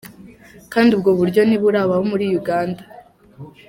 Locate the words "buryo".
1.19-1.41